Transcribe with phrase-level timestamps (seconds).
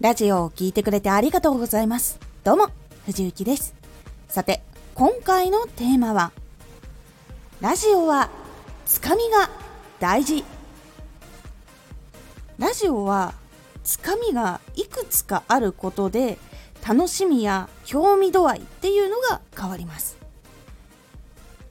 [0.00, 2.20] ラジオを聴いてくれてありがとうございます。
[2.44, 2.68] どうも、
[3.06, 3.74] 藤幸です。
[4.28, 4.62] さて、
[4.94, 6.30] 今回のテーマは、
[7.60, 8.30] ラジオは、
[8.86, 9.50] つかみが
[9.98, 10.44] 大事。
[12.58, 13.34] ラジオは、
[13.82, 16.38] つかみがいくつかあることで、
[16.86, 20.16] 楽しみや興味度合いっていうのが変わります。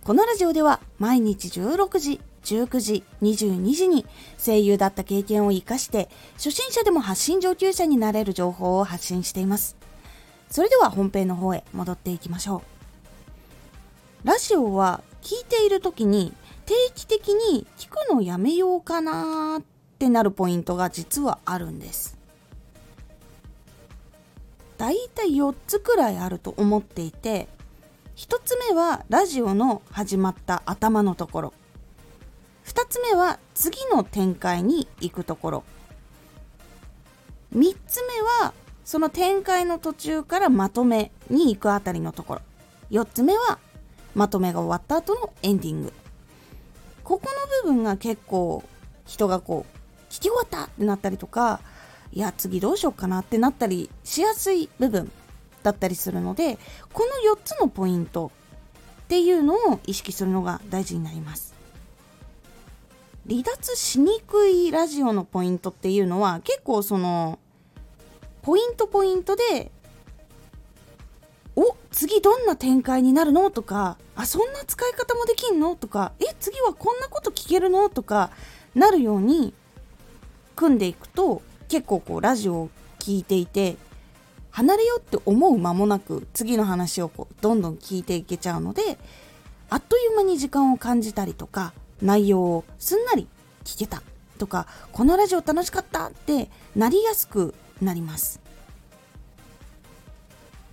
[0.03, 4.05] このラジオでは毎日16時、19時、22時に
[4.38, 9.76] 声優だった経験を活かして初心者でも発信上級者になれる情報を発信しています。
[10.49, 12.63] それでは本編の方へ戻っていきましょ
[14.23, 14.27] う。
[14.27, 16.34] ラジオは聞いている時に
[16.66, 19.63] 定期的に聞くのやめようかなっ
[19.99, 22.18] てなるポイントが実はあるんです。
[24.77, 27.48] だいたい4つくらいあると思っていて
[28.16, 31.54] 1つ目はラジオの始まった頭のところ
[32.77, 35.63] 2つ目は次の展開に行くところ。
[37.55, 38.54] 3つ目は
[38.85, 42.41] その展開の途中からまとめに行くあたりのところ。
[42.91, 43.57] 4つ目は
[44.13, 45.93] まとめが終わった後のエンディング。
[47.04, 47.26] ここ
[47.63, 48.63] の部分が結構
[49.07, 51.62] 人がこう聞き終わったってなったりとか
[52.13, 55.12] いや次どうしようかなってなったりしやすい部分
[55.63, 56.60] だったりするので
[56.94, 58.32] この4つのポイント
[59.05, 61.57] っていうのを意識するのが大事になります。
[63.29, 67.39] 離脱しにくいラジオのポイントっていうのは結構その
[68.41, 69.69] ポイントポイントで
[71.57, 78.31] お次どんな展開になるのとかあそんな使い方もできんのとかえ次はこんなこと聞けるのとか
[78.75, 79.53] なるように
[80.55, 82.69] 組んでいくと結構こうラジオを
[83.00, 83.75] 聞いていて
[84.51, 88.97] 離れようって思う間もなく次の話をこうどんどん聞いていけちゃうので
[89.69, 93.28] あっという間に時間を感じたりとか内容をすんなり
[93.63, 94.01] 聞けた
[94.38, 98.39] とかこのラジオ楽しかったってなりやすくなります。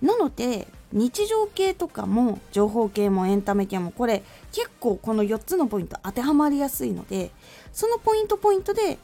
[0.01, 7.31] なので日常系とかも情報系もエンタメ系もこれ結構この4つのポイント当てはまりやすいので
[7.73, 8.97] そのポイントポイントで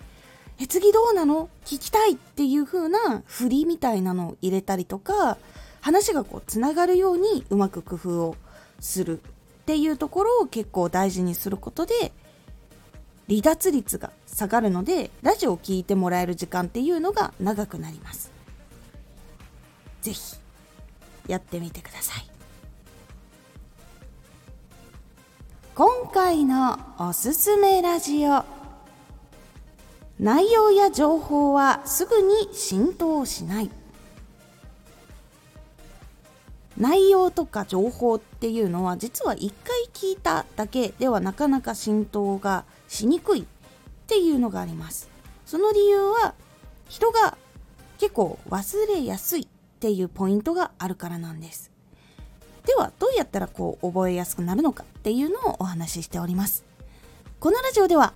[0.59, 1.49] え次どうなの？
[1.65, 5.37] 聞きたいっていう風な振りみたいなのを入れたりとか
[5.81, 8.35] 話がこうつながるようにうまく工夫を
[8.79, 9.21] する
[9.71, 12.11] っていうところを結構大事にすることで
[13.29, 18.33] 離脱率が下がるのでラジオを聴いてもらえる時間っていうのが長くなります。
[20.01, 20.35] 是非
[21.27, 22.27] やってみてください。
[25.73, 28.43] 今回のおすすめラジオ。
[30.19, 33.69] 内容や情報はすぐに浸透しない。
[36.81, 43.45] 内容とか情報っていうのは実は一回聞いただけではなかなか浸透がしにくいっ
[44.07, 45.07] ていうのがあります。
[45.45, 46.33] その理由は
[46.89, 47.37] 人が
[47.99, 49.47] 結構忘れやすいっ
[49.79, 51.69] ていうポイントがあるからなんです。
[52.65, 56.65] ではどうやったらこう覚えやすくなるのかっていうのをお話ししております。
[57.39, 58.15] このラジオでは